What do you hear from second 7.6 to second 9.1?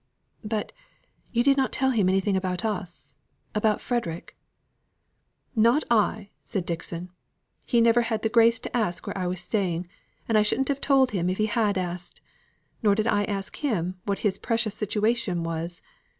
"He had never the grace to ask